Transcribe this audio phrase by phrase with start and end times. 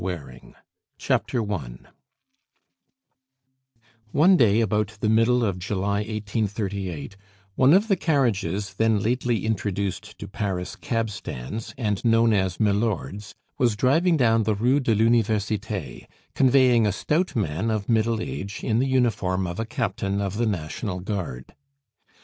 [0.03, 0.55] COUSIN
[1.07, 1.37] BETTY
[4.11, 7.15] One day, about the middle of July 1838,
[7.53, 13.75] one of the carriages, then lately introduced to Paris cabstands, and known as Milords, was
[13.75, 18.87] driving down the Rue de l'Universite, conveying a stout man of middle height in the
[18.87, 21.53] uniform of a captain of the National Guard.